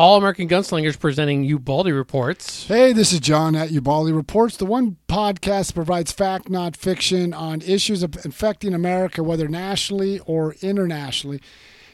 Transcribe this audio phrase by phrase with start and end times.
[0.00, 2.66] All American Gunslingers presenting Ubaldi Reports.
[2.66, 7.34] Hey, this is John at Ubaldi Reports, the one podcast that provides fact, not fiction,
[7.34, 11.42] on issues affecting America, whether nationally or internationally.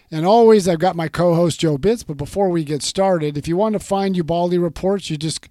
[0.09, 2.07] And always, I've got my co host, Joe Bitz.
[2.07, 5.49] But before we get started, if you want to find Ubaldi Reports, you just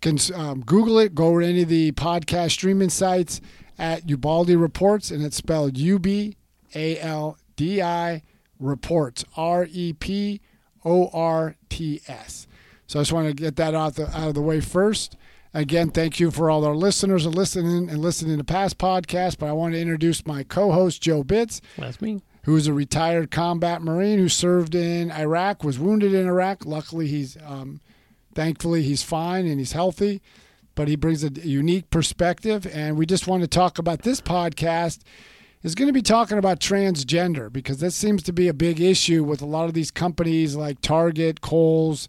[0.00, 3.40] can um, Google it, go to any of the podcast streaming sites
[3.80, 6.36] at Ubaldi Reports, and it's spelled U B
[6.72, 8.22] A L D I
[8.60, 10.40] Reports, R E P
[10.86, 12.46] O R T S.
[12.86, 15.16] So I just want to get that out, the, out of the way first.
[15.52, 19.36] Again, thank you for all our listeners and listening and listening to past podcasts.
[19.38, 22.22] But I want to introduce my co-host Joe Bitz, That's me.
[22.44, 26.64] who is a retired combat Marine who served in Iraq, was wounded in Iraq.
[26.66, 27.80] Luckily, he's um,
[28.34, 30.20] thankfully he's fine and he's healthy.
[30.74, 35.00] But he brings a unique perspective, and we just want to talk about this podcast
[35.66, 39.24] is going to be talking about transgender because that seems to be a big issue
[39.24, 42.06] with a lot of these companies like Target, Kohl's,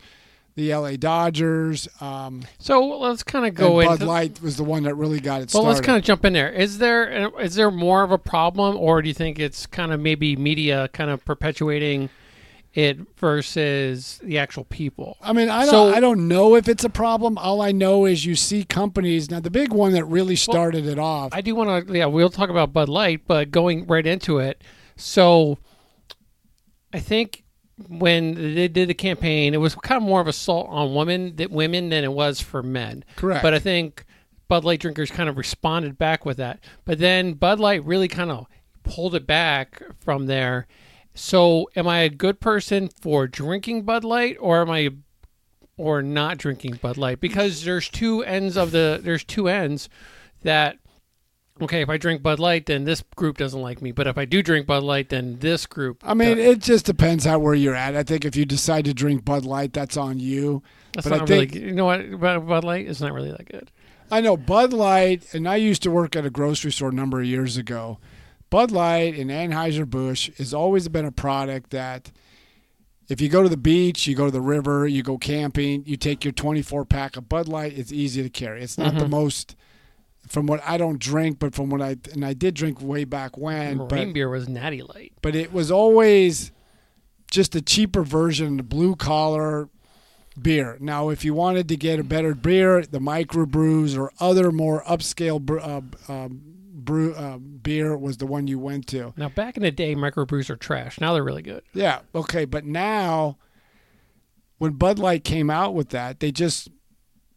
[0.53, 1.87] the LA Dodgers.
[1.99, 3.97] Um, So let's kind of go into.
[3.97, 5.67] Bud Light was the one that really got it well, started.
[5.69, 6.51] let's kind of jump in there.
[6.51, 9.99] Is there is there more of a problem, or do you think it's kind of
[9.99, 12.11] maybe media kind of perpetuating
[12.73, 15.17] it versus the actual people?
[15.21, 17.37] I mean, I don't, So- I don't know if it's a problem.
[17.37, 19.39] All I know is you see companies now.
[19.39, 21.29] The big one that really started it off.
[21.33, 24.61] I do want to, yeah, we'll talk about Bud Light, but going right into it.
[24.95, 25.57] So
[26.93, 27.43] I think
[27.87, 31.51] when they did the campaign, it was kind of more of assault on women that
[31.51, 33.03] women than it was for men.
[33.15, 33.43] Correct.
[33.43, 34.03] But I think
[34.47, 36.59] Bud Light drinkers kind of responded back with that.
[36.85, 38.47] But then Bud Light really kind of
[38.83, 40.65] pulled it back from there.
[41.17, 44.89] So am I a good person for drinking Bud Light or am I
[45.75, 47.19] or not drinking Bud Light?
[47.19, 49.89] Because there's two ends of the there's two ends
[50.43, 50.77] that
[51.59, 53.91] okay, if I drink Bud Light, then this group doesn't like me.
[53.91, 56.03] But if I do drink Bud Light, then this group.
[56.05, 56.45] I mean, does.
[56.45, 57.95] it just depends how where you're at.
[57.95, 60.61] I think if you decide to drink Bud Light, that's on you.
[60.93, 61.65] that's but I not think- really.
[61.65, 62.19] You know what?
[62.19, 63.71] Bud Bud Light is not really that good.
[64.11, 67.19] I know Bud Light, and I used to work at a grocery store a number
[67.19, 67.97] of years ago.
[68.49, 72.11] Bud Light and Anheuser-Busch has always been a product that
[73.09, 75.97] if you go to the beach, you go to the river, you go camping, you
[75.97, 78.61] take your 24 pack of Bud Light, it's easy to carry.
[78.61, 79.55] It's not the most,
[80.27, 83.37] from what I don't drink, but from what I, and I did drink way back
[83.37, 85.13] when, Marine but, beer was Natty Light.
[85.21, 86.51] but it was always
[87.31, 89.69] just a cheaper version, the blue collar
[90.41, 90.77] beer.
[90.79, 95.41] Now, if you wanted to get a better beer, the microbrews or other more upscale
[96.09, 96.56] uh, um,
[96.87, 99.13] brew uh, beer was the one you went to.
[99.15, 100.99] Now, back in the day, microbrews are trash.
[100.99, 101.61] Now they're really good.
[101.73, 103.37] Yeah, okay, but now
[104.57, 106.69] when Bud Light came out with that, they just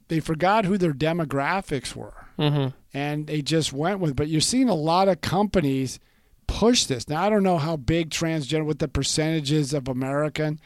[0.09, 2.69] they forgot who their demographics were Mm-hmm.
[2.95, 4.17] and they just went with.
[4.17, 6.01] But you're seeing a lot of companies
[6.47, 7.07] push this.
[7.07, 10.59] Now I don't know how big transgender, what the percentages of American.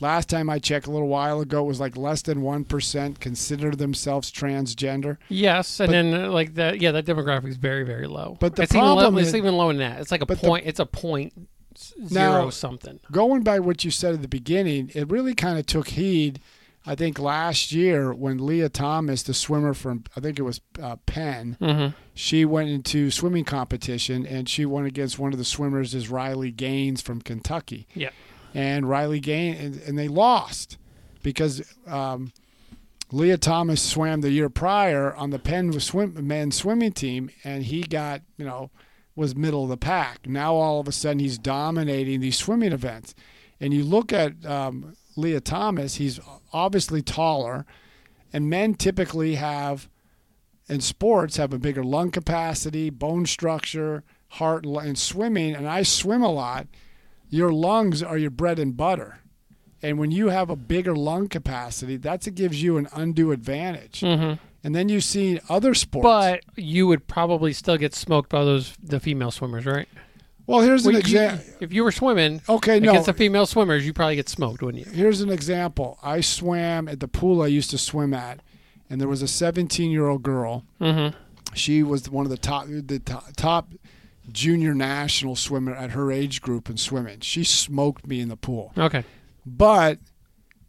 [0.00, 3.20] Last time I checked a little while ago, it was like less than one percent
[3.20, 5.18] consider themselves transgender.
[5.28, 6.80] Yes, and But- then like that.
[6.80, 8.36] Yeah, that demographic is very very low.
[8.40, 10.00] But the it's even low, problem it's is- even lower than that.
[10.00, 10.66] It's like a but the- point.
[10.66, 11.32] it's a point
[12.06, 13.00] zero Now- something.
[13.10, 16.40] Going by what you said at the beginning, it really kind of took heed.
[16.84, 20.96] I think last year when Lia Thomas, the swimmer from I think it was uh,
[21.06, 21.94] Penn, Mm-hmm.
[22.12, 26.50] she went into swimming competition and she went against one of the swimmers is Riley
[26.50, 27.86] Gaines from Kentucky.
[27.94, 28.10] Yeah.
[28.54, 30.76] And Riley Gaines, and, and they lost
[31.22, 32.32] because um,
[33.10, 37.82] Lia Thomas swam the year prior on the Penn swim, men's swimming team, and he
[37.82, 38.70] got, you know,
[39.14, 40.26] was middle of the pack.
[40.26, 43.14] Now all of a sudden he's dominating these swimming events.
[43.60, 46.18] And you look at um, Lia Thomas, he's
[46.52, 47.66] obviously taller,
[48.32, 49.88] and men typically have,
[50.68, 55.54] in sports, have a bigger lung capacity, bone structure, heart, and swimming.
[55.54, 56.66] And I swim a lot
[57.32, 59.18] your lungs are your bread and butter.
[59.82, 64.00] And when you have a bigger lung capacity, that's what gives you an undue advantage.
[64.02, 64.34] Mm-hmm.
[64.62, 66.04] And then you see other sports.
[66.04, 69.88] But you would probably still get smoked by those the female swimmers, right?
[70.46, 71.44] well, here's an Well, you- example.
[71.60, 72.90] If you were swimming Okay, no.
[72.90, 74.92] against the female swimmers, you probably get smoked, wouldn't you?
[74.92, 75.98] Here's an example.
[76.02, 78.38] I swam at the pool I used to swim at,
[78.90, 80.64] and there was a 17 year old girl.
[80.80, 81.16] Mm-hmm.
[81.54, 83.72] She was one of the top, the top, top
[84.32, 87.20] junior national swimmer at her age group in swimming.
[87.20, 88.72] She smoked me in the pool.
[88.76, 89.04] Okay.
[89.44, 89.98] but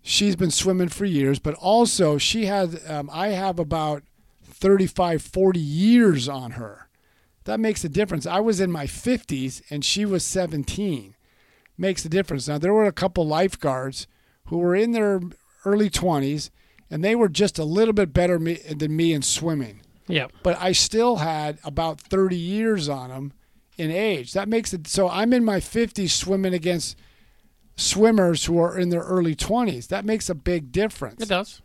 [0.01, 4.04] she's been swimming for years but also she had um, i have about
[4.44, 6.89] 35 40 years on her
[7.45, 11.15] that makes a difference i was in my 50s and she was 17
[11.77, 14.07] makes a difference now there were a couple lifeguards
[14.48, 15.21] who were in their
[15.65, 16.50] early 20s
[16.92, 20.27] and they were just a little bit better me, than me in swimming Yeah.
[20.44, 23.31] but I still had about 30 years on them
[23.78, 24.34] in age.
[24.34, 26.98] That makes it so I'm in my 50s swimming against
[27.75, 29.88] swimmers who are in their early 20s.
[29.88, 31.22] That makes a big difference.
[31.22, 31.62] It does.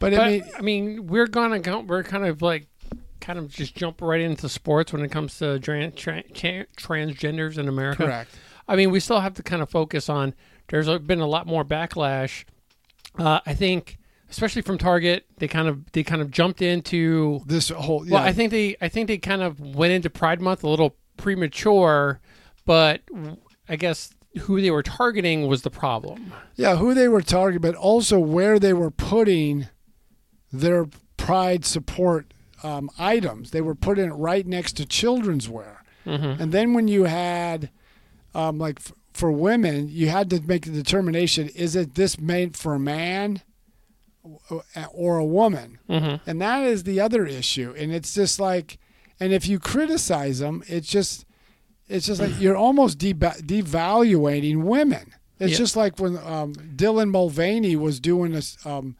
[0.00, 2.66] But, But I mean, I mean, we're gonna go, we're kind of like
[3.20, 6.24] kind of just jump right into sports when it comes to tra- tra-
[6.76, 8.04] transgenders in America.
[8.04, 8.30] correct.
[8.68, 10.34] I mean, we still have to kind of focus on.
[10.68, 12.44] There's been a lot more backlash.
[13.18, 13.98] Uh, I think,
[14.30, 17.40] especially from Target, they kind of they kind of jumped into.
[17.46, 20.40] This whole yeah, Well, I think they I think they kind of went into Pride
[20.40, 22.20] Month a little premature,
[22.64, 23.02] but
[23.68, 26.32] I guess who they were targeting was the problem.
[26.56, 29.68] yeah, who they were targeting, but also where they were putting
[30.52, 32.32] their pride support
[32.62, 33.50] um, items.
[33.50, 35.82] They were putting it right next to children's wear.
[36.06, 36.42] Mm-hmm.
[36.42, 37.70] And then when you had,
[38.34, 42.56] um, like f- for women, you had to make the determination: is it this made
[42.56, 43.40] for a man
[44.50, 45.78] or- or a woman?
[45.88, 46.28] Mm-hmm.
[46.28, 47.74] And that is the other issue.
[47.78, 48.78] And it's just like,
[49.20, 51.24] and if you criticize them, it's just,
[51.88, 55.14] it's just like you're almost de- devaluating women.
[55.38, 55.58] It's Yeah.
[55.58, 58.56] just like when um, Dylan Mulvaney was doing this.
[58.66, 58.96] Um,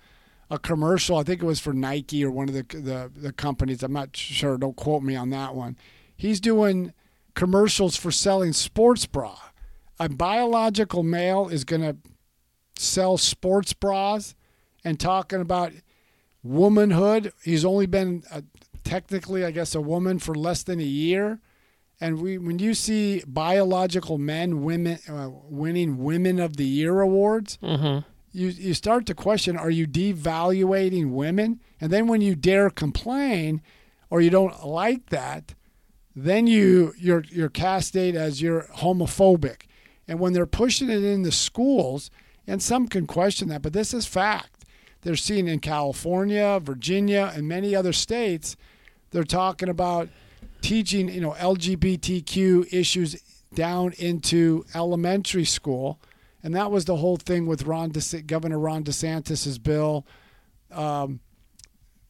[0.51, 1.17] a commercial.
[1.17, 3.83] I think it was for Nike or one of the, the the companies.
[3.83, 4.59] I'm not sure.
[4.59, 5.77] Don't quote me on that one.
[6.15, 6.93] He's doing
[7.35, 9.37] commercials for selling sports bra.
[9.99, 11.97] A biological male is going to
[12.79, 14.35] sell sports bras
[14.85, 15.73] and talking about
[16.43, 17.33] womanhood.
[17.43, 18.43] He's only been uh
[18.85, 21.41] technically, I guess, a woman for less than a year.
[22.01, 27.57] And we, when you see biological men, women uh, winning Women of the Year awards,
[27.63, 28.01] Mm-hmm.
[28.33, 31.61] you you start to question: Are you devaluating women?
[31.81, 33.63] And then when you dare complain,
[34.11, 35.55] or you don't like that,
[36.17, 39.63] then you you're you're casted as you're homophobic.
[40.09, 42.11] And when they're pushing it in the schools,
[42.47, 44.65] and some can question that, but this is fact.
[45.03, 48.57] They're seeing in California, Virginia, and many other states,
[49.15, 50.09] they're talking about
[50.61, 53.15] teaching, you know, LGBTQ issues
[53.55, 56.01] down into elementary school.
[56.43, 60.05] And that was the whole thing with Ron DeSantis, Governor Ron DeSantis's bill.
[60.73, 61.21] Um,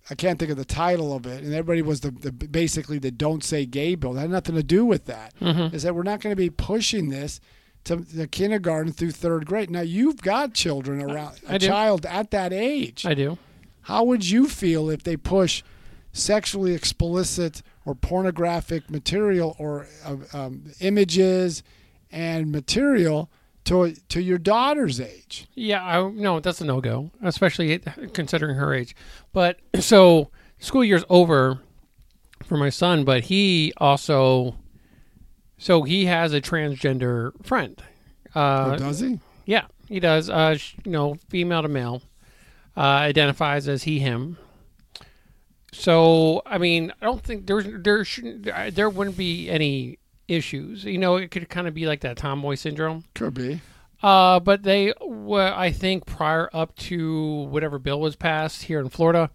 [0.09, 3.11] I can't think of the title of it, and everybody was the, the basically the
[3.11, 4.17] "Don't Say Gay" bill.
[4.17, 5.35] It had nothing to do with that.
[5.41, 5.75] Mm-hmm.
[5.75, 7.39] Is that we're not going to be pushing this
[7.85, 9.71] to the kindergarten through third grade.
[9.71, 11.67] Now you've got children around I a do.
[11.67, 13.05] child at that age.
[13.05, 13.37] I do.
[13.83, 15.63] How would you feel if they push
[16.15, 21.63] sexually explicit or pornographic material or uh, um, images
[22.11, 23.31] and material
[23.65, 25.47] to to your daughter's age?
[25.55, 27.81] Yeah, I no, that's a no go, especially
[28.15, 28.97] considering her age.
[29.33, 31.61] But so school year's over
[32.45, 34.57] for my son, but he also
[35.59, 37.83] so he has a transgender friend.
[38.35, 39.19] Uh, or does he?
[39.47, 40.31] yeah, he does.
[40.31, 42.03] Uh, you know, female to male,
[42.77, 44.39] uh, identifies as he him.
[45.75, 49.99] So I mean, I don't think there's there shouldn't there wouldn't be any
[50.29, 50.85] issues.
[50.85, 53.05] You know, it could kind of be like that tomboy syndrome.
[53.15, 53.61] Could be.
[54.03, 58.91] Uh, but they were, I think, prior up to whatever bill was passed here in
[58.91, 59.31] Florida,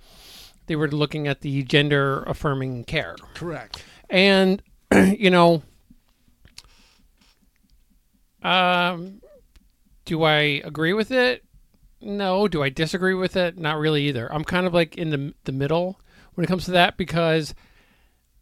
[0.67, 3.15] they were looking at the gender affirming care.
[3.33, 3.83] Correct.
[4.11, 4.61] And,
[4.93, 5.63] you know,
[8.43, 9.21] um,
[10.05, 11.43] do I agree with it?
[11.99, 12.47] No.
[12.47, 13.57] Do I disagree with it?
[13.57, 14.31] Not really either.
[14.31, 15.99] I'm kind of like in the the middle
[16.39, 17.53] when it comes to that because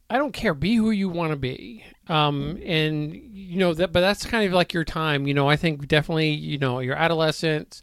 [0.08, 0.54] I don't care.
[0.54, 1.84] Be who you want to be.
[2.08, 5.26] Um, and you know that, but that's kind of like your time.
[5.26, 7.82] You know, I think definitely, you know, your adolescents,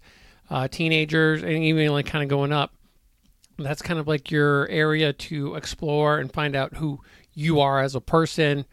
[0.51, 2.73] uh, teenagers, and even like kind of going up.
[3.59, 7.01] That's kind of like your area to explore and find out who
[7.33, 8.67] you are as a person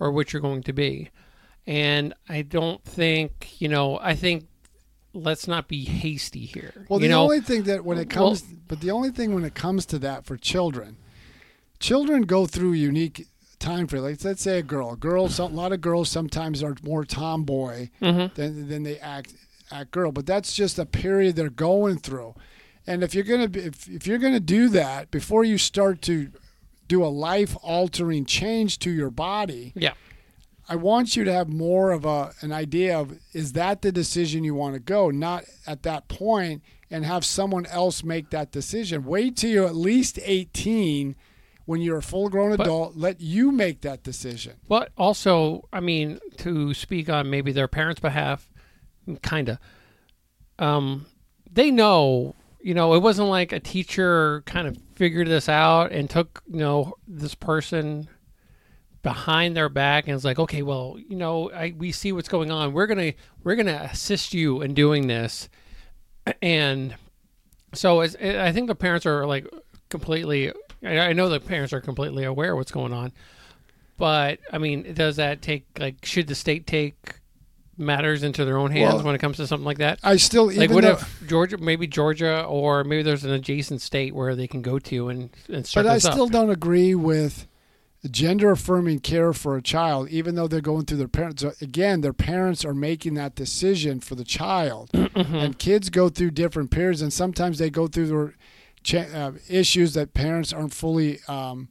[0.00, 1.10] or what you're going to be.
[1.64, 4.48] And I don't think, you know, I think
[5.22, 6.86] let's not be hasty here.
[6.88, 9.34] Well, you the know, only thing that when it Well- comes, but the only thing
[9.34, 10.96] when it comes to that for children,
[11.80, 13.26] children go through unique
[13.58, 14.02] time frame.
[14.02, 17.88] Like let's say a girl, a girl, a lot of girls sometimes are more tomboy
[18.00, 18.34] Mhm.
[18.34, 19.34] than than they act
[19.70, 20.12] act girl.
[20.12, 22.34] But that's just a period they're going through.
[22.86, 26.30] And if you're gonna be, if if you're gonna do that before you start to
[26.86, 29.92] do a life altering change to your body, yeah.
[30.68, 34.44] I want you to have more of a an idea of is that the decision
[34.44, 39.04] you want to go, not at that point and have someone else make that decision.
[39.04, 41.16] Wait till you're at least 18
[41.64, 44.54] when you're a full grown But- adult, let you make that decision.
[44.68, 48.50] But also, I mean, to speak on maybe their parents' behalf,
[49.22, 49.58] kind of,
[50.58, 51.06] um,
[51.50, 56.08] they know, you know, it wasn't like a teacher kind of figured this out and
[56.08, 58.08] took, you know, this person
[59.02, 62.50] behind their back and was like, okay, well, you know, I, we see what's going
[62.50, 62.72] on.
[62.72, 63.12] We're gonna
[63.44, 65.48] we're gonna assist you in doing this,
[66.42, 66.94] and
[67.74, 69.46] so it's, I think the parents are like
[69.88, 70.52] completely.
[70.84, 73.12] I know the parents are completely aware of what's going on,
[73.96, 77.14] but I mean, does that take like should the state take
[77.76, 79.98] matters into their own hands Well, when it comes to something like that?
[80.02, 84.14] I still Like, what though, if Georgia, maybe Georgia, or maybe there's an adjacent state
[84.14, 86.12] where they can go to and, and start but I this up?
[86.12, 87.47] still don't agree with
[88.08, 91.42] gender affirming care for a child, even though they're going through their parents.
[91.42, 95.34] so Again, their parents are making that decision for the child, Mm-hmm.
[95.34, 98.34] and kids go through different periods, and sometimes they go through their
[98.84, 101.68] cha- uh, issues that parents aren't fully, um,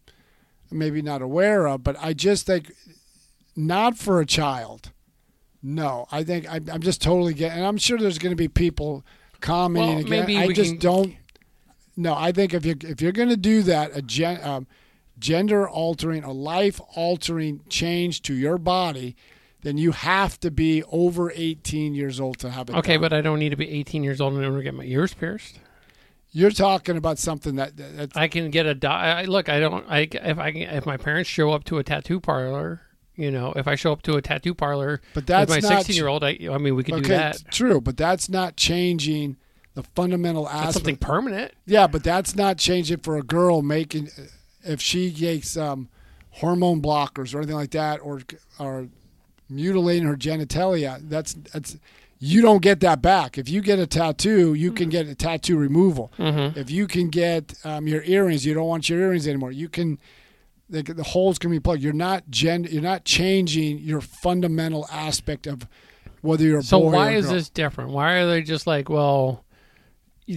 [0.69, 1.81] maybe not aware of.
[1.83, 2.73] But I just think,
[3.55, 4.91] not for a child.
[5.63, 7.57] No, I think I'm, I'm just totally getting.
[7.59, 9.03] And I'm sure there's going to be people
[9.41, 10.37] commenting Well, again.
[10.37, 11.15] I just can- don't.
[11.95, 14.67] No, I think if you if you're going to do that, a gen, um,
[15.19, 19.15] gender altering, a life altering change to your body,
[19.61, 22.75] then you have to be over 18 years old to have it.
[22.75, 23.01] Okay, done.
[23.01, 25.13] but I don't need to be 18 years old in order to get my ears
[25.13, 25.59] pierced.
[26.31, 28.89] you're talking about something that that- that's I can get a di-
[29.21, 29.49] I, look.
[29.49, 29.83] I don't.
[29.89, 32.81] I if I can, if my parents show up to a tattoo parlor,
[33.15, 35.77] you know, if I show up to a tattoo parlor but that's with my not
[35.85, 37.41] 16 year old, I, I mean, we could okay, do that.
[37.51, 39.37] true, but that's not changing
[39.73, 40.73] the fundamental That's aspect.
[40.73, 41.53] something permanent.
[41.65, 44.09] Yeah, but that's not changing for a girl making
[44.67, 45.89] if she takes um,
[46.31, 48.21] hormone blockers or anything like that, or
[48.59, 48.87] or
[49.49, 50.99] mutilating her genitalia.
[51.09, 51.77] That's that's
[52.19, 53.37] you don't get that back.
[53.37, 56.11] If you get a tattoo, you can get a tattoo removal.
[56.17, 56.57] Mm-hmm.
[56.59, 59.51] If you can get um, your earrings, you don't want your earrings anymore.
[59.51, 59.99] You can
[60.69, 61.81] the, the holes can be plugged.
[61.81, 62.65] You're not gen.
[62.65, 65.67] You're not changing your fundamental aspect of
[66.21, 67.35] whether you're a So boy or why is girl.
[67.35, 67.91] this different?
[67.91, 69.45] Why are they just like, well,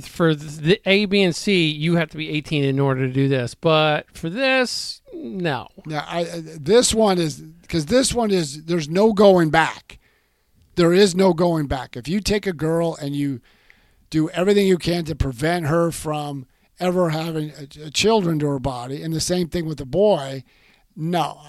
[0.04, 3.28] for the A, B, and C, you have to be 18 in order to do
[3.28, 5.68] this, but for this, no.
[5.86, 9.98] Now, I, this one is because this one is there's no going back.
[10.76, 11.96] There is no going back.
[11.96, 13.40] If you take a girl and you
[14.10, 16.46] do everything you can to prevent her from
[16.78, 20.44] ever having a, a children to her body, and the same thing with the boy,
[20.94, 21.40] no.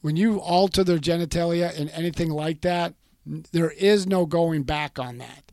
[0.00, 2.94] When you alter their genitalia and anything like that,
[3.26, 5.47] there is no going back on that.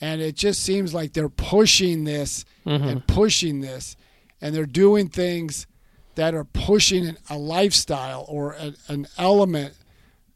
[0.00, 2.88] And it just seems like they're pushing this Mhm.
[2.90, 3.96] and pushing this,
[4.40, 5.66] and they're doing things
[6.14, 9.74] that are pushing a lifestyle or a, an element.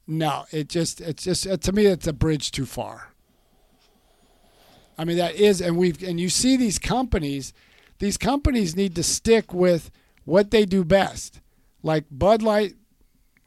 [0.07, 3.09] No, it just it's just to me it's a bridge too far.
[4.97, 7.53] I mean that is, and we've and you see these companies,
[7.99, 9.91] these companies need to stick with
[10.25, 11.41] what they do best.
[11.83, 12.75] Like Bud Light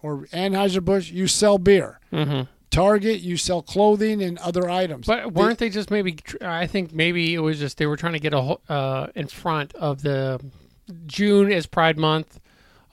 [0.01, 1.99] or Anheuser Busch, you sell beer.
[2.11, 5.07] hmm Target, you sell clothing and other items.
[5.07, 6.17] But weren't they just maybe?
[6.41, 9.73] I think maybe it was just they were trying to get a uh, in front
[9.75, 10.39] of the
[11.05, 12.39] June is Pride Month,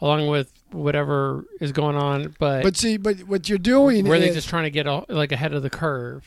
[0.01, 2.35] along with whatever is going on.
[2.39, 5.33] But, but see, but what you're doing were they just trying to get a, like
[5.33, 6.27] ahead of the curve?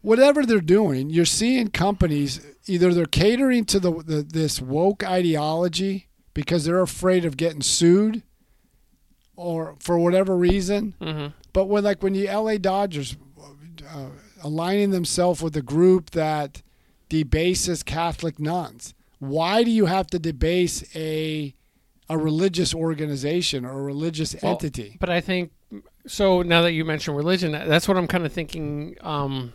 [0.00, 6.06] whatever they're doing, you're seeing companies either they're catering to the, the this woke ideology
[6.34, 8.22] because they're afraid of getting sued,
[9.36, 10.94] or for whatever reason.
[11.00, 11.26] hmm
[11.58, 13.16] But when like when the LA Dodgers
[13.92, 14.10] uh,
[14.44, 16.62] aligning themselves with a group that
[17.08, 21.56] debases Catholic nuns, why do you have to debase a
[22.08, 24.98] a religious organization or a religious Well, entity?
[25.00, 25.50] But I think
[26.06, 26.42] so.
[26.42, 28.96] Now that you mention religion, that's what I'm kind of thinking.
[29.00, 29.52] Um,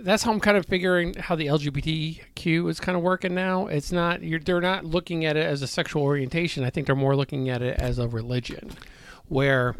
[0.00, 3.68] that's how I'm kind of figuring how the LGBTQ is kind of working now.
[3.68, 6.64] It's not you're they're not looking at it as a sexual orientation.
[6.64, 8.72] I think they're more looking at it as a religion,
[9.28, 9.76] where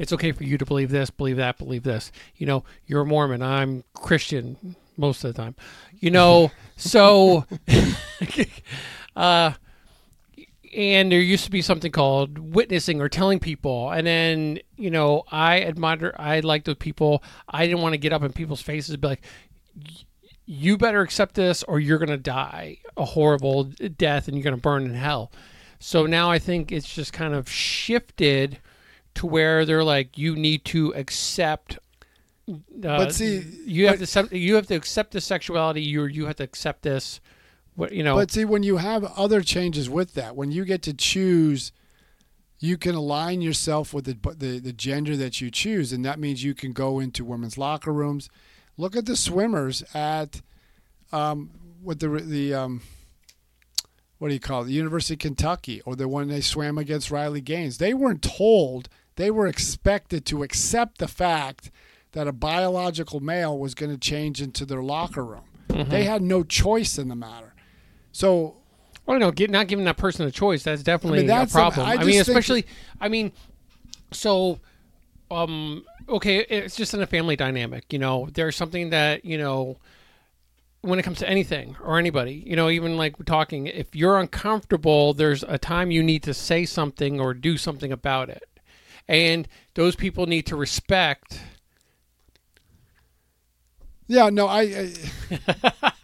[0.00, 2.10] it's okay for you to believe this, believe that, believe this.
[2.36, 3.42] You know, you're a Mormon.
[3.42, 5.54] I'm Christian most of the time.
[5.92, 7.44] You know, so.
[9.16, 9.52] uh
[10.74, 15.24] and there used to be something called witnessing or telling people and then you know
[15.32, 18.90] i admire i like those people i didn't want to get up in people's faces
[18.90, 19.22] and be like
[20.46, 23.64] you better accept this or you're going to die a horrible
[23.96, 25.32] death and you're going to burn in hell
[25.80, 28.60] so now i think it's just kind of shifted
[29.20, 31.78] to where they're like you need to accept
[32.48, 36.04] uh, But see, you have but- to accept, you have to accept the sexuality you
[36.06, 37.20] you have to accept this
[37.74, 40.82] what you know But see, when you have other changes with that, when you get
[40.82, 41.72] to choose,
[42.58, 46.42] you can align yourself with the, the the gender that you choose, and that means
[46.42, 48.28] you can go into women's locker rooms.
[48.76, 50.42] Look at the swimmers at
[51.12, 51.50] um,
[51.82, 52.82] what the the um,
[54.18, 54.66] what do you call it?
[54.66, 57.78] The University of Kentucky, or the one they swam against Riley Gaines.
[57.78, 58.88] They weren't told;
[59.20, 61.70] they were expected to accept the fact
[62.12, 65.44] that a biological male was going to change into their locker room.
[65.68, 67.54] They had no choice in the matter.
[68.12, 68.56] So
[69.04, 70.62] Well, no, get, not giving that person a choice.
[70.62, 71.86] That's definitely that's a a- problem.
[71.86, 72.66] I I, mean, especially,
[73.00, 73.32] I mean,
[74.10, 74.58] so,
[75.30, 77.92] um, okay, it's just in a family dynamic.
[77.92, 79.76] You know, there's something that you know
[80.80, 82.42] when it comes to anything or anybody.
[82.46, 86.64] You know, even like talking, if you're uncomfortable, there's a time you need to say
[86.64, 88.49] something or do something about it.
[89.10, 91.40] And those people need to respect.
[94.06, 95.92] Yeah, no, I, I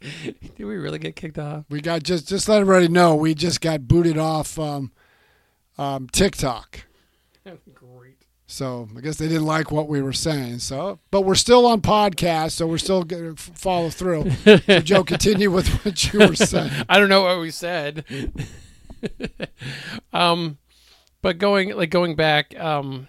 [0.00, 1.64] Did we really get kicked off?
[1.68, 4.92] we got just just let everybody know we just got booted off um,
[5.76, 6.86] um, TikTok.
[7.74, 8.16] Great.
[8.46, 10.60] So I guess they didn't like what we were saying.
[10.60, 14.30] So, but we're still on podcast, so we're still going to follow through.
[14.30, 16.70] So, Joe, continue with what you were saying.
[16.88, 18.04] I don't know what we said.
[20.12, 20.58] um,
[21.24, 23.08] but going like going back, um,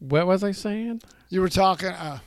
[0.00, 1.00] what was I saying?
[1.30, 1.88] You were talking.
[1.88, 2.18] Uh,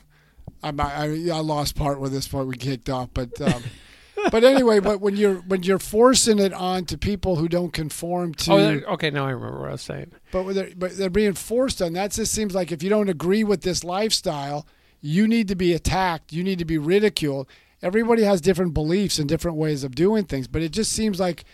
[0.64, 3.62] I, I I lost part with this part we kicked off, but um,
[4.32, 8.34] but anyway, but when you're when you're forcing it on to people who don't conform
[8.34, 9.10] to, Oh, okay.
[9.10, 10.10] Now I remember what I was saying.
[10.32, 11.92] but they're, but they're being forced on.
[11.92, 14.66] That just seems like if you don't agree with this lifestyle,
[15.00, 16.32] you need to be attacked.
[16.32, 17.46] You need to be ridiculed.
[17.80, 21.44] Everybody has different beliefs and different ways of doing things, but it just seems like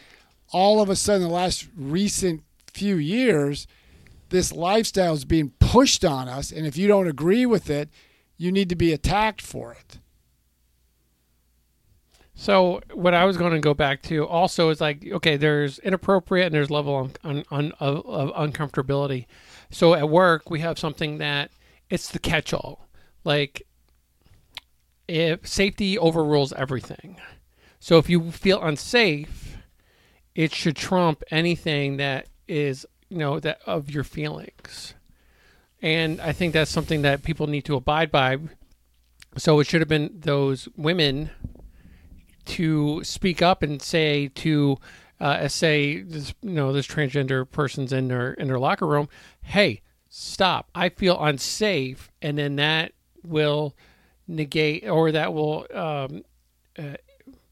[0.53, 2.43] all of a sudden, the last recent
[2.79, 3.67] few years,
[4.29, 7.89] this lifestyle is being pushed on us, and if you don't agree with it,
[8.37, 9.99] you need to be attacked for it.
[12.35, 16.47] So what I was going to go back to also is like, okay, there's inappropriate
[16.47, 19.27] and there's level of, of uncomfortability.
[19.71, 21.51] So at work we have something that
[21.91, 22.89] it's the catch-all.
[23.25, 23.67] Like,
[25.09, 27.21] if safety overrules everything.
[27.81, 29.57] So if you feel unsafe,
[30.37, 34.95] it should trump anything that is, you know, that of your feelings.
[35.81, 38.39] And I think that's something that people need to abide by.
[39.37, 41.31] So it should have been those women
[42.47, 44.79] to speak up and say to
[45.21, 49.09] uh, say this you know this transgender person's in their in their locker room
[49.43, 53.75] hey stop i feel unsafe and then that will
[54.27, 56.23] negate or that will um,
[56.79, 56.97] uh,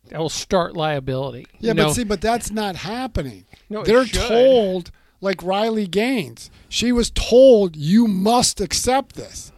[0.08, 3.44] that will start liability Yeah, you but see, but that's not happening.
[3.68, 4.90] No, They're told,
[5.20, 9.52] like Riley Gaines, she was told, you must accept this.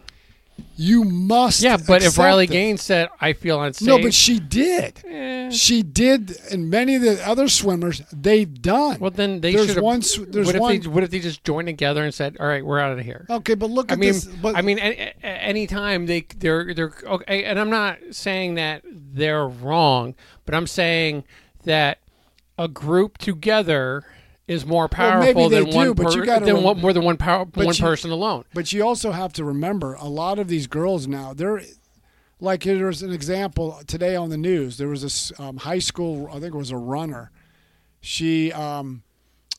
[0.80, 1.60] You must.
[1.60, 5.02] yeah but if riley this." gaines said i feel unsafe No, but she did.
[5.04, 8.98] eh, She did, and many of the other swimmers, they've done.
[9.00, 10.00] well then they should have one.
[10.00, 10.80] There's what if one.
[10.80, 13.26] they what if they just joined together and said all right we're out of here
[13.28, 14.24] okay, but look I at mean, this.
[14.26, 19.48] But I mean, any, anytime they they're they're okay, and I'm not saying that they're
[19.48, 20.14] wrong,
[20.46, 21.24] but I'm saying
[21.64, 21.98] that
[22.56, 24.04] a group together
[24.48, 27.04] is more powerful they than one do, you per- gotta than rem- one, more than
[27.04, 28.44] one power, one you- person alone.
[28.54, 31.62] But you also have to remember a lot of these girls now, they're
[32.40, 34.78] like there's an example today on the news.
[34.78, 37.30] There was this um, high school, I think it was a runner.
[38.00, 39.02] She um,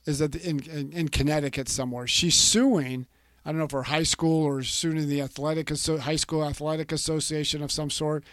[0.05, 2.07] is at the, in, in in Connecticut somewhere.
[2.07, 3.05] She's suing.
[3.45, 7.61] I don't know if her high school or suing the athletic high school athletic association
[7.61, 8.23] of some sort,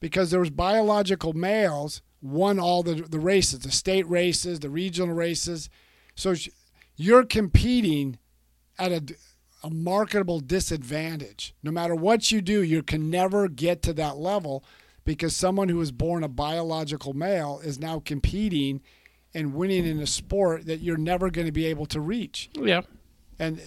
[0.00, 5.14] because there was biological males won all the the races, the state races, the regional
[5.14, 5.68] races.
[6.14, 6.34] So
[6.96, 8.18] you're competing
[8.78, 9.02] at a,
[9.62, 11.54] a marketable disadvantage.
[11.62, 14.64] No matter what you do, you can never get to that level
[15.04, 18.80] because someone who was born a biological male is now competing
[19.34, 22.50] and winning in a sport that you're never going to be able to reach.
[22.54, 22.82] Yeah.
[23.38, 23.60] And,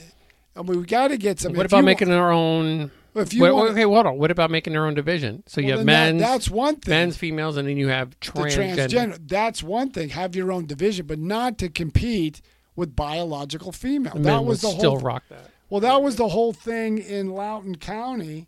[0.55, 1.53] and we've got to get some.
[1.53, 2.91] What if about making our own?
[3.17, 4.17] If you Wait, want, okay, hold on.
[4.17, 5.43] What about making their own division?
[5.47, 6.91] So you well, have then that- men's, that's one thing.
[6.91, 8.87] men's, females, and then you have the transgender.
[8.87, 9.27] transgender.
[9.27, 10.09] That's one thing.
[10.09, 12.41] Have your own division, but not to compete
[12.75, 14.13] with biological female.
[14.15, 15.49] That was the whole still rock that.
[15.69, 18.47] Well, that was the whole thing in Loudoun County,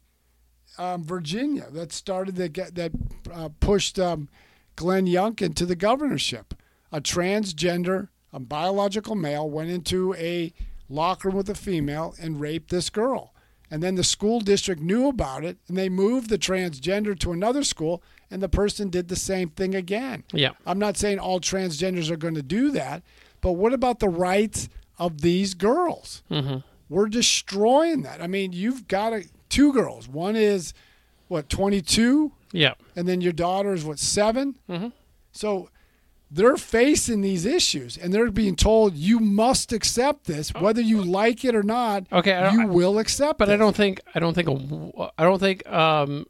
[0.78, 2.92] um, Virginia, that started the that
[3.34, 4.30] uh, pushed um,
[4.76, 6.54] Glenn Youngkin to the governorship.
[6.92, 10.54] A transgender, a biological male, went into a
[10.88, 13.34] locker room with a female and raped this girl.
[13.72, 17.64] And then the school district knew about it, and they moved the transgender to another
[17.64, 18.02] school,
[18.32, 20.24] and the person did the same thing again.
[20.34, 20.52] Yeah.
[20.66, 23.04] I'm not saying all transgenders are going to do that,
[23.42, 26.24] but what about the rights of these girls?
[26.30, 26.58] hmm
[26.90, 28.22] We're destroying that.
[28.22, 30.08] I mean, you've got a, two girls.
[30.10, 30.74] One is
[31.28, 32.74] what 22, Yeah.
[32.96, 34.92] and then your daughter is what 7 Mhm.
[35.32, 35.70] So
[36.32, 41.44] they're facing these issues, and they're being told you must accept this, whether you like
[41.44, 42.06] it or not.
[42.12, 42.52] Okay.
[42.52, 43.40] You will accept.
[43.40, 46.26] But I don't think I don't think a, I don't think um,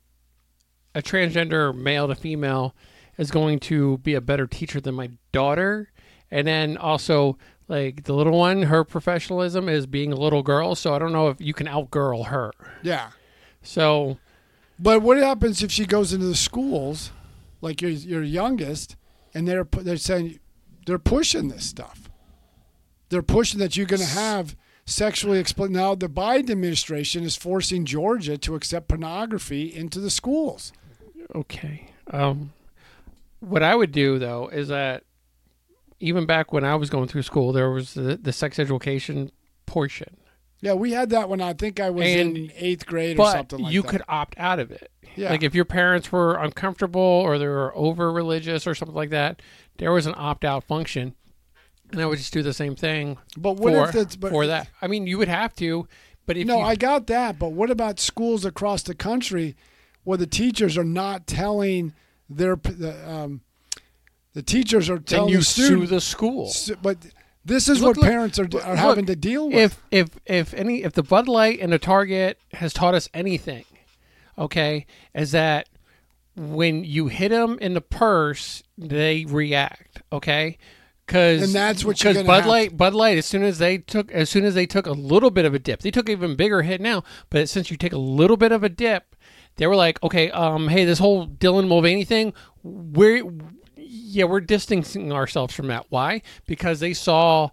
[0.96, 2.76] a transgender male to female
[3.18, 5.92] is going to be a better teacher than my daughter.
[6.32, 10.76] And then also like the little one, her professionalism is being a little girl.
[10.76, 12.54] So I don't know if you can outgirl her.
[12.84, 13.10] Yeah.
[13.62, 14.18] So
[14.80, 17.12] But what happens if she goes into the schools,
[17.62, 18.96] like your your youngest,
[19.34, 20.40] and they're they're saying
[20.86, 22.10] they're pushing this stuff.
[23.10, 25.72] They're pushing that you're going to have sexually explicit.
[25.72, 30.72] Now the Biden administration is forcing Georgia to accept pornography into the schools.
[31.36, 31.92] okay.
[32.12, 32.54] Um,
[33.40, 35.04] what I would do though is that
[36.00, 39.32] even back when I was going through school, there was the, the sex education
[39.66, 40.18] portion.
[40.62, 43.60] Yeah, we had that when I think I was And- in eighth grade or something
[43.60, 43.88] like you that.
[43.88, 44.92] You could opt out of it.
[45.16, 45.30] Yeah.
[45.32, 49.42] Like if your parents were uncomfortable or they were over religious or something like that,
[49.78, 51.16] there was an opt out function,
[51.92, 54.48] and I would just do the same thing but what for if it's but for
[54.48, 54.70] that.
[54.82, 55.88] I mean, you would have to,
[56.26, 57.40] but if no, you, I got that.
[57.40, 59.56] But what about schools across the country
[60.04, 61.94] where the teachers are not telling
[62.30, 63.42] their the, um,
[64.34, 66.52] the teachers are telling you the sue the school.
[66.82, 66.98] But
[67.46, 69.58] this is Look, what look, parents are, look, having to deal with.
[69.58, 73.66] if if if any if the Bud Light and the Target has taught us anything,
[74.38, 75.68] okay, is that
[76.36, 80.58] when you hit them in the purse, they react, okay.
[81.06, 84.12] Because And that's what you're because Bud Light Bud Light as soon as they took
[84.12, 86.36] as soon as they took a little bit of a dip they took an even
[86.36, 89.16] bigger hit now but since you take a little bit of a dip
[89.56, 93.24] they were like okay um hey this whole Dylan Mulvaney thing we're
[94.10, 95.86] yeah we're distancing ourselves from that.
[95.90, 96.22] Why?
[96.46, 97.50] Because they saw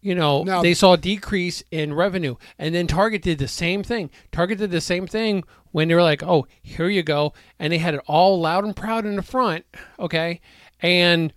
[0.00, 2.36] you know Now- they saw a decrease in revenue.
[2.58, 4.10] And then target did the same thing.
[4.32, 7.32] Target did the same thing when they were like oh here you go.
[7.58, 9.64] And they had it all loud and proud in the front
[9.98, 10.40] okay?
[10.80, 11.32] And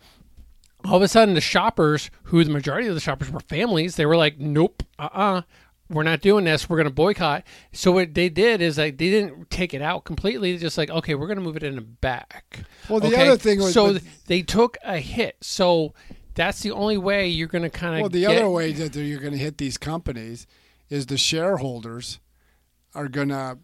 [0.86, 4.06] all of a sudden the shoppers who the majority of the shoppers were families they
[4.06, 5.42] were like nope uh-uh
[5.90, 9.10] we're not doing this we're going to boycott so what they did is like they
[9.10, 11.76] didn't take it out completely They're just like okay we're going to move it in
[11.76, 13.28] the back Well, the Okay?
[13.28, 15.94] other thing was- so but- they took a hit so
[16.36, 19.20] that's the only way you're going to kind of well, the other way that you're
[19.20, 20.48] going to hit these companies
[20.90, 22.20] is the shareholders
[22.96, 23.58] are going to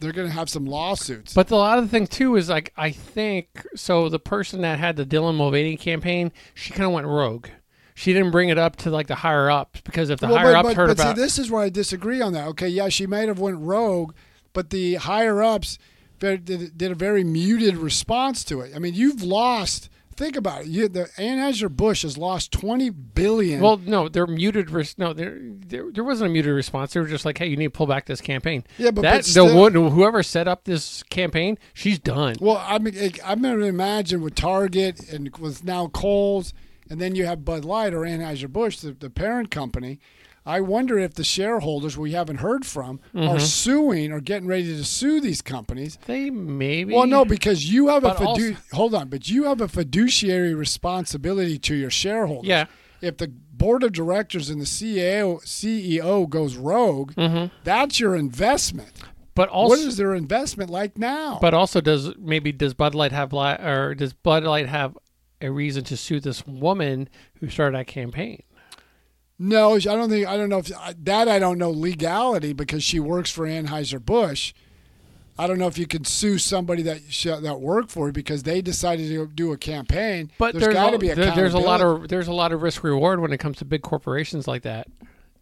[0.00, 1.34] they're going to have some lawsuits.
[1.34, 4.08] But a lot of the thing too is like I think so.
[4.08, 7.48] The person that had the Dylan Mulvaney campaign, she kind of went rogue.
[7.98, 10.52] She didn't bring it up to like the higher ups because if the Well, higher
[10.52, 12.46] but, ups but, heard but about, see, this is where I disagree on that.
[12.48, 14.14] Okay, yeah, she might have went rogue,
[14.52, 15.78] but the higher ups
[16.20, 16.44] did,
[16.78, 18.72] did a very muted response to it.
[18.74, 19.88] I mean, you've lost.
[20.16, 20.66] Think about it.
[20.68, 23.60] You, the Anheuser Busch has lost twenty billion.
[23.60, 24.68] well, no, they're muted.
[24.70, 26.92] Res- no, there, there there wasn't a muted response.
[26.92, 28.64] They were just like, hey, you need to pull back this campaign.
[28.78, 32.34] Yeah, but- that but still- the one whoever set up this campaign, she's done.
[32.40, 36.52] Well, I mean, I'm going to imagine with Target and with now Kohl's,
[36.90, 39.98] and then you have Bud Light or Anheuser Busch, the, the parent company.
[40.46, 43.28] I wonder if the shareholders we haven't heard from Mm-hmm.
[43.28, 45.98] are suing or getting ready to sue these companies.
[46.06, 46.94] They maybe.
[46.94, 50.54] Well, no, because you have a fidu- also- hold on, but you have a fiduciary
[50.54, 52.48] responsibility to your shareholders.
[52.48, 52.64] Yeah.
[53.00, 57.54] If the board of directors and the CEO CEO goes rogue, Mm-hmm.
[57.64, 58.92] that's your investment.
[59.34, 61.38] but also, what is their investment like now?
[61.42, 64.96] but also, does maybe does Bud Light have li- or does Bud Light have
[65.40, 67.08] a reason to sue this woman
[67.40, 68.42] who started that campaign?
[69.38, 70.26] No, I don't think.
[70.26, 70.70] I don't know if
[71.04, 71.28] that.
[71.28, 74.52] I don't know legality because she works for Anheuser Busch.
[75.38, 77.00] I don't know if you can sue somebody that
[77.42, 80.32] that worked for you because they decided to do a campaign.
[80.38, 82.50] But there's there's, got to a, be there- there's a lot of there's a lot
[82.50, 84.88] of risk reward when it comes to big corporations like that.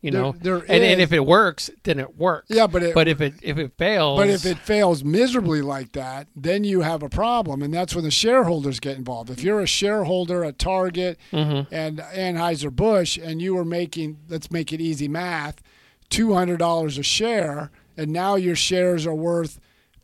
[0.02, 1.04] You There- know, there and, and is.
[1.04, 2.46] if it works, then it works.
[2.50, 5.92] Yeah, but it- but if it if it fails, But if it fails miserably like
[5.92, 9.30] that, then you have a problem, and that's when the shareholders get involved.
[9.30, 11.74] If you're a shareholder at Target Mm-hmm.
[11.74, 15.62] and Anheuser Busch, and you were making, let's make it easy math,
[16.10, 19.58] two hundred dollars a share, and now your shares are worth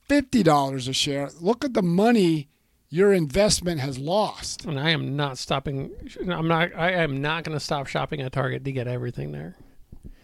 [0.09, 1.29] fifty dollars a share.
[1.41, 2.49] Look at the money
[2.89, 4.65] your investment has lost.
[4.65, 5.91] and I am not stopping.
[6.29, 6.75] I'm not.
[6.77, 9.55] I am not going to stop shopping at Target to get everything there.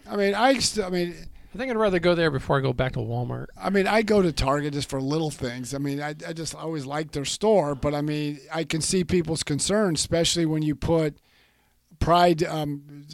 [0.09, 1.15] I mean, I, st- I mean,
[1.55, 3.47] I think I'd rather go there before I go back to Walmart.
[3.61, 5.75] I mean, I go to Target just for little things.
[5.75, 9.05] I mean, I, I just always like their store, but I mean, I can see
[9.05, 11.17] people's concerns, especially when you put
[12.01, 13.05] Pride um,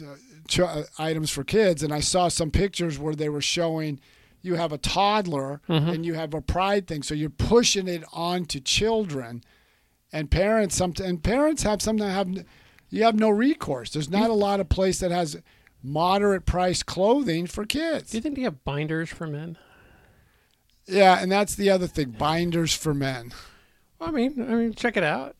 [0.47, 1.81] ch- uh, items for kids.
[1.81, 3.99] And I saw some pictures where they were showing
[4.41, 8.45] you have a toddler and you have a Pride thing, so you're pushing it on
[8.45, 9.43] to children,
[10.13, 10.75] and parents.
[10.75, 12.29] Some and parents have something have
[12.91, 13.89] you have no recourse.
[13.89, 15.35] There's not a lot of place that has
[15.85, 18.11] moderate price clothing for kids.
[18.11, 19.57] Do you think they have binders for men?
[20.85, 23.33] Yeah, and that's the other thing: binders for men.
[23.99, 25.35] I mean, I mean, check it out.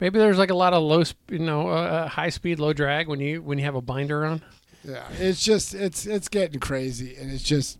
[0.00, 3.20] Maybe there's like a lot of low, you know, uh, high speed, low drag when
[3.20, 4.42] you when you have a binder on.
[4.82, 7.78] Yeah, it's just it's it's getting crazy, and it's just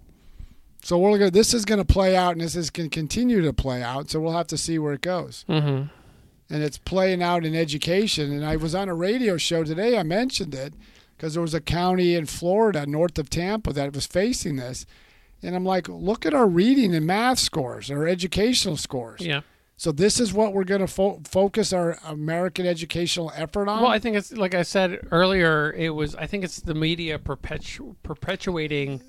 [0.84, 1.30] so we're gonna.
[1.30, 4.10] This is going to play out, and this is going to continue to play out.
[4.10, 5.46] So we'll have to see where it goes.
[5.48, 5.88] Mm-hmm.
[6.50, 8.30] And it's playing out in education.
[8.30, 9.96] And I was on a radio show today.
[9.98, 10.74] I mentioned it
[11.24, 14.84] because there was a county in Florida, north of Tampa, that was facing this.
[15.42, 19.22] And I'm like, look at our reading and math scores, our educational scores.
[19.22, 19.40] Yeah.
[19.78, 23.80] So this is what we're going to fo- focus our American educational effort on.
[23.80, 25.72] Well, I think it's like I said earlier.
[25.72, 26.14] It was.
[26.14, 29.00] I think it's the media perpetu- perpetuating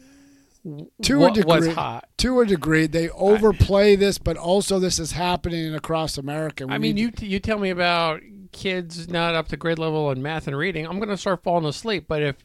[1.04, 1.76] to what a degree,
[2.18, 6.66] to a degree, they overplay this, but also this is happening across America.
[6.66, 10.10] We I mean, you t- you tell me about kids not up to grade level
[10.12, 10.88] in math and reading.
[10.88, 12.06] I'm going to start falling asleep.
[12.08, 12.36] But if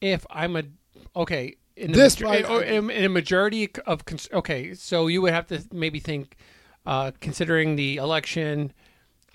[0.00, 0.64] if I'm a
[1.16, 1.56] okay.
[1.76, 5.62] In the This- I- in, in a majority of okay, so you would have to
[5.72, 6.36] maybe think,
[6.84, 8.72] uh, considering the election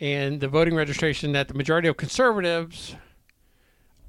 [0.01, 2.95] and the voting registration, that the majority of conservatives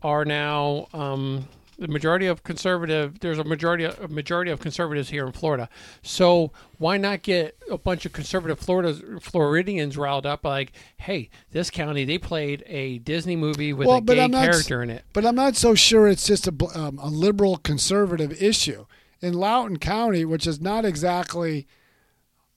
[0.02, 3.20] are now um, the majority of conservative.
[3.20, 5.68] There's a majority a majority of conservatives here in Florida.
[6.02, 10.44] So why not get a bunch of conservative Florida Floridians riled up?
[10.44, 14.82] Like, hey, this county they played a Disney movie with Well, a gay not character
[14.82, 15.04] in it.
[15.12, 18.86] But I'm not so sure it's just a, um, a liberal conservative issue.
[19.20, 21.66] In Loudoun County, which is not exactly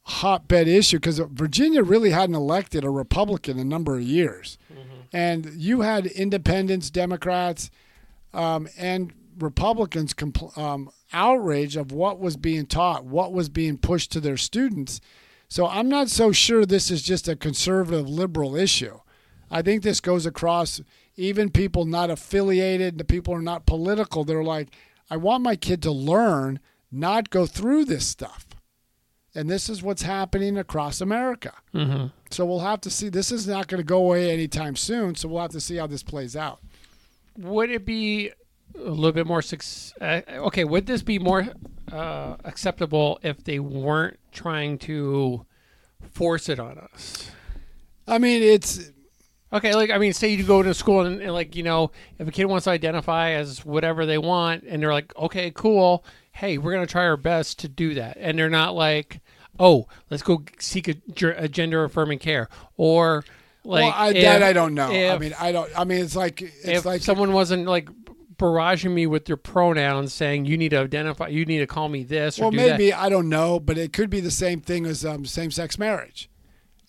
[0.06, 4.58] a hotbed issue because Virginia really hadn't elected a Republican in a number of years.
[5.13, 7.71] And you had independents, Democrats,
[8.38, 14.12] um, and Republicans compl- um, outrage of what was being taught, what was being pushed
[14.12, 15.02] to their students.
[15.50, 19.00] So I'm not so sure this is just a conservative liberal issue.
[19.50, 20.82] I think this goes across
[21.15, 24.23] even people not affiliated, the people who are not political.
[24.23, 24.69] They're like,
[25.10, 26.60] I want my kid to learn,
[26.91, 28.45] not go through this stuff.
[29.34, 31.54] And this is what's happening across America.
[31.73, 32.08] Mm-hmm.
[32.30, 33.10] So we'll have to see.
[33.10, 35.15] This is not going to go away anytime soon.
[35.15, 36.60] So we'll have to see how this plays out.
[37.38, 38.32] Would it be
[38.76, 39.41] a little bit more
[40.02, 41.47] uh, okay would this be more
[41.91, 45.45] uh, acceptable if they weren't trying to
[46.12, 47.32] force it on us?
[48.08, 48.91] I mean, it's
[49.54, 52.28] okay like i mean say you go to school and, and like you know if
[52.28, 56.04] a kid wants to identify as whatever they want and they're like okay cool.
[56.34, 58.17] Hey we're going to try our best to do that.
[58.19, 59.21] And they're not like
[59.60, 60.95] oh let's go seek a,
[61.38, 62.50] a gender affirming care.
[62.76, 63.23] Or
[63.67, 64.91] like well, I, if- that I don't know.
[64.91, 65.69] I mean, I don't.
[65.77, 67.89] I mean, it's like it's if like someone wasn't like
[68.38, 72.03] barraging me with their pronouns saying you need to identify you need to call me
[72.03, 75.03] this or well, maybe I don't know, but it could be the same thing as
[75.06, 76.30] um, same-sex marriage.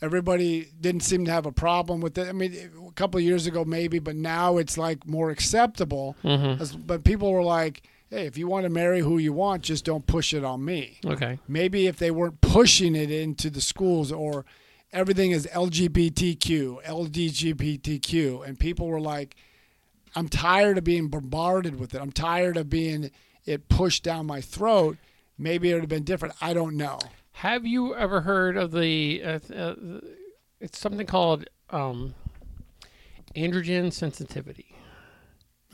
[0.00, 2.28] Everybody didn't seem to have a problem with it.
[2.28, 2.54] I mean,
[2.88, 6.16] a couple of years ago, maybe, but now it's like more acceptable.
[6.22, 9.32] that hmm As- But people were like, "Hey, if you want to marry who you
[9.32, 13.50] want, just don't push it on me." okay Maybe if they weren't pushing it into
[13.50, 14.44] the schools or
[14.92, 19.36] everything is LGBTQ, LGBTQ, and people were like,
[20.16, 22.00] I'm tired of being bombarded with it.
[22.00, 23.10] I'm tired of being
[23.44, 24.96] it pushed down my throat.
[25.38, 26.34] Maybe it would have been different.
[26.40, 26.98] I don't know.
[27.32, 29.74] have you ever heard of the uh, uh,
[30.60, 32.14] it's something called um,
[33.36, 34.74] androgen sensitivity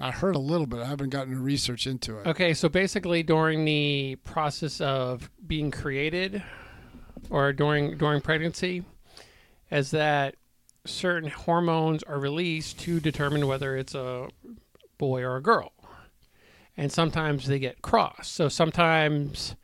[0.00, 0.80] I heard a little bit.
[0.80, 2.26] I haven't gotten research into it.
[2.26, 6.42] okay so basically during the process of being created
[7.30, 8.84] or during during pregnancy
[9.70, 10.36] is that
[10.84, 14.28] certain hormones are released to determine whether it's a
[14.98, 15.72] boy or a girl.
[16.76, 18.32] And sometimes they get crossed.
[18.32, 19.54] So sometimes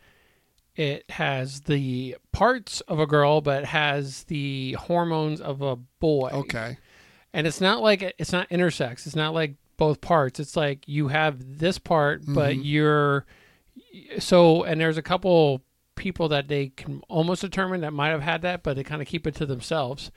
[0.76, 6.30] it has the parts of a girl but has the hormones of a boy.
[6.32, 6.78] Okay.
[7.32, 9.06] And it's not like it's not intersex.
[9.06, 10.40] It's not like both parts.
[10.40, 12.60] It's like you have this part but Mhm.
[12.64, 13.26] you're
[14.18, 15.62] so and there's a couple
[16.00, 19.06] people that they can almost determine that might have had that but they kind of
[19.06, 20.10] keep it to themselves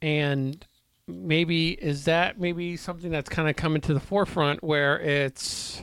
[0.00, 0.66] and
[1.06, 5.82] maybe is that maybe something that's kind of coming to the forefront where it's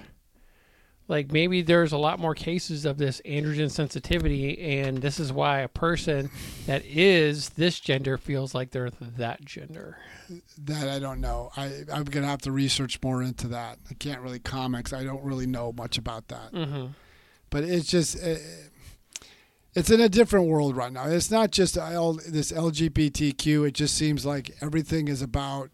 [1.07, 5.59] like maybe there's a lot more cases of this androgen sensitivity and this is why
[5.59, 6.29] a person
[6.65, 9.97] that is this gender feels like they're that gender
[10.59, 11.51] That I don't know.
[11.55, 13.77] I, I'm going to have to research more into that.
[13.91, 16.51] I can't really comment I don't really know much about that.
[16.53, 16.87] mm-hmm.
[17.53, 18.35] But it's just uh,
[19.75, 21.05] it's in a different world right now.
[21.05, 23.67] It's not just L, this LGBTQ.
[23.67, 25.69] It just seems like everything is about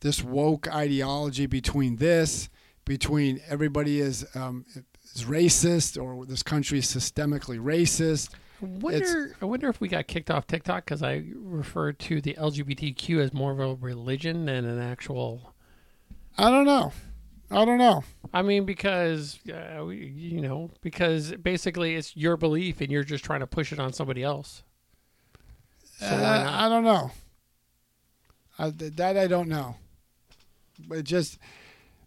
[0.00, 2.48] this woke ideology between this,
[2.86, 4.64] between everybody is um,
[5.14, 8.30] is racist or this country is systemically racist.
[8.62, 12.32] I wonder, I wonder if we got kicked off TikTok because I referred to the
[12.32, 15.54] LGBTQ as more of a religion than an actual.
[16.38, 16.94] I don't know.
[17.50, 18.04] I don't know.
[18.32, 23.24] I mean, because uh, we- you know, because basically it's your belief and you're just
[23.24, 24.62] trying to push it on somebody else.
[25.98, 26.46] So Uh.
[26.48, 27.10] I don't know.
[28.58, 29.76] I, that I don't know.
[30.88, 31.38] But just,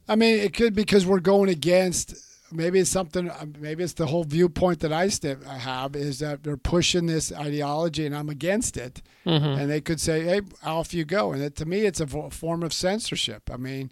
[0.07, 2.15] I mean, it could because we're going against.
[2.51, 3.31] Maybe it's something.
[3.59, 7.31] Maybe it's the whole viewpoint that I st- I have is that they're pushing this
[7.31, 9.01] ideology, and I'm against it.
[9.25, 9.57] Mhm.
[9.59, 12.61] And they could say, "Hey, off you go." And it, to me, it's a form
[12.61, 13.49] of censorship.
[13.51, 13.91] I mean,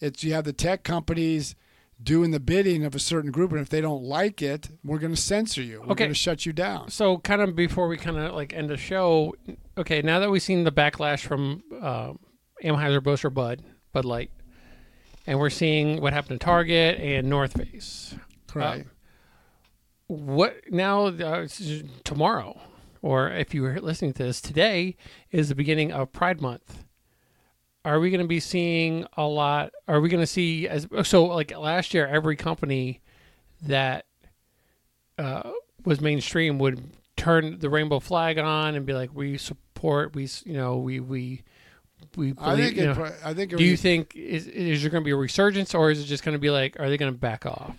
[0.00, 1.54] it's you have the tech companies
[2.02, 5.14] doing the bidding of a certain group, and if they don't like it, we're going
[5.14, 5.80] to censor you.
[5.80, 6.04] We're Okay.
[6.04, 6.90] going to shut you down.
[6.90, 9.34] So, kind of before we kind of like end the show,
[9.76, 12.14] okay, now that we've seen the backlash from uh,
[12.64, 14.30] Anheuser-Busch or Bud, Bud Light,
[15.26, 18.14] and we're seeing what happened to Target and North Face.
[18.54, 18.86] Right.
[20.06, 21.06] What now?
[21.06, 21.46] Uh,
[22.02, 22.60] tomorrow,
[23.02, 24.96] or if you were listening to this today,
[25.30, 26.84] is the beginning of Pride Month.
[27.84, 29.72] Are we going to be seeing a lot?
[29.88, 32.06] Are we going to see as so like last year?
[32.06, 33.00] Every company
[33.62, 34.04] that
[35.18, 35.50] uh,
[35.84, 36.82] was mainstream would
[37.16, 40.14] turn the rainbow flag on and be like, "We support.
[40.14, 41.42] We you know we we
[42.16, 42.76] we." I think.
[42.76, 42.94] you know.
[42.94, 43.52] pro- I think.
[43.52, 46.00] It do you was- think is is there going to be a resurgence, or is
[46.00, 47.76] it just going to be like, are they going to back off?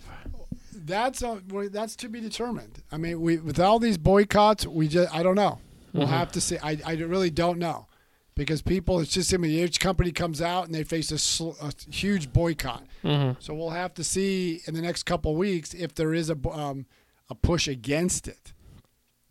[0.84, 2.82] that's uh, well, that's to be determined.
[2.90, 5.60] I mean, we with all these boycotts, we just I don't know.
[5.92, 6.10] We'll Mhm.
[6.10, 6.58] have to see.
[6.62, 7.86] I, I really don't know
[8.34, 9.00] because people.
[9.00, 12.32] It's just I mean, each company comes out and they face a, sl- a huge
[12.32, 12.84] boycott.
[13.04, 13.40] Mm-hmm.
[13.40, 16.36] So we'll have to see in the next couple of weeks if there is a
[16.50, 16.86] um,
[17.28, 18.52] a push against it,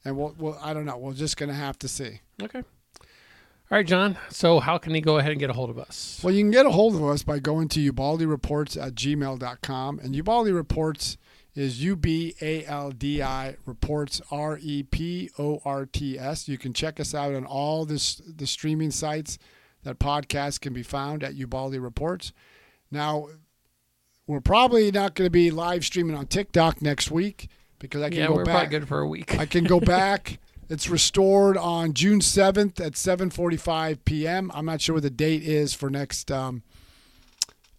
[0.03, 0.97] and we'll, we'll I don't know.
[0.97, 2.21] We're just going to have to see.
[2.41, 2.63] Okay.
[3.71, 4.17] All right, John.
[4.29, 6.19] So how can he go ahead and get a hold of us?
[6.21, 9.99] Well, you can get a hold of us by going to Ubaldi Reports at gmail.com.
[9.99, 11.17] And Ubaldi Reports
[11.55, 16.47] is U B A L D I Reports, R E P O R T S.
[16.47, 19.37] You can check us out on all this, the streaming sites
[19.83, 22.31] that podcasts can be found at Ubaldi Reports.
[22.91, 23.27] Now,
[24.27, 28.19] we're probably not going to be live streaming on TikTok next week because I can
[28.19, 28.53] yeah, go we're back.
[28.53, 29.37] probably good for a week.
[29.37, 30.39] I can go back.
[30.69, 34.51] It's restored on June 7th at 7:45 p.m.
[34.53, 36.63] I'm not sure what the date is for next um,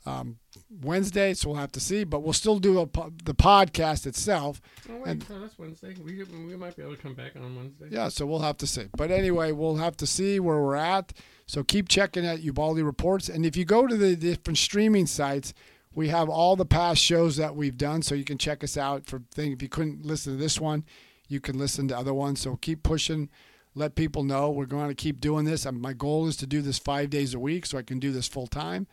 [0.05, 0.39] um,
[0.81, 2.05] Wednesday, so we'll have to see.
[2.05, 2.87] But we'll still do a,
[3.25, 4.61] the podcast itself.
[4.91, 5.95] Oh, wait, And- no, that's Wednesday.
[6.03, 7.89] We, we might be able to come back on Wednesday.
[7.91, 8.87] Yeah, so we'll have to see.
[8.97, 11.13] But anyway, we'll have to see where we're at.
[11.47, 13.29] So keep checking at Ubaldi Reports.
[13.29, 15.53] And if you go to the different streaming sites,
[15.95, 19.05] we have all the past shows that we've done, so you can check us out
[19.05, 19.55] for things.
[19.57, 20.85] If you couldn't listen to this one,
[21.29, 22.41] you can listen to other ones.
[22.41, 23.29] So keep pushing.
[23.75, 25.67] Let people know we're going to keep doing this.
[25.71, 28.29] My goal is to do this five days a week, so I can do this
[28.29, 28.87] full time,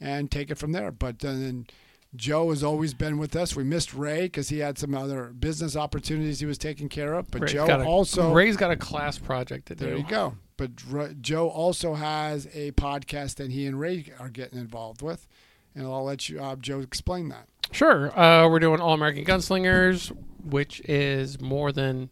[0.00, 0.90] and take it from there.
[0.90, 1.66] But then
[2.14, 3.54] Joe has always been with us.
[3.56, 7.30] We missed Ray because he had some other business opportunities he was taking care of.
[7.30, 9.86] But Ray's Joe a, also Ray's got a class project to do.
[9.86, 10.34] there you go.
[10.56, 15.26] But R- Joe also has a podcast that he and Ray are getting involved with,
[15.74, 17.46] and I'll let you, uh, Joe, explain that.
[17.72, 18.18] Sure.
[18.18, 22.08] Uh, we're doing All American Gunslingers, which is more than.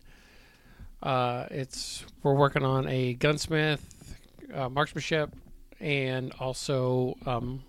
[1.03, 4.17] Uh, it's we're working on a gunsmith,
[4.53, 5.35] uh, marksmanship,
[5.81, 7.63] and also, um,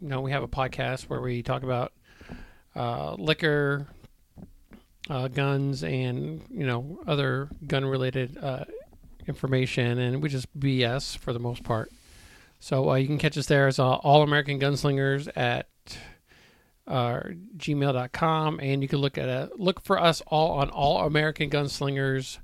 [0.00, 1.92] you know, we have a podcast where we talk about
[2.74, 3.86] uh, liquor,
[5.08, 8.64] uh, guns, and you know other gun-related uh,
[9.26, 11.90] information, and we just BS for the most part.
[12.60, 15.66] So uh, you can catch us there as uh, All American Gunslingers at
[16.90, 17.20] uh,
[17.56, 22.38] gmail.com and you can look at look for us all on all american gunslingers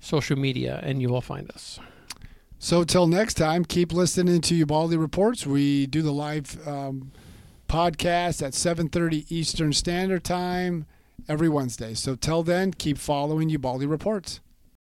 [0.00, 1.78] social media and you will find us
[2.64, 5.46] So till next time, keep listening to Ubaldi Reports.
[5.46, 7.12] We do the live um,
[7.68, 10.86] podcast at 7:30 Eastern Standard Time
[11.28, 11.92] every Wednesday.
[11.92, 14.40] So till then, keep following Ubaldi Reports.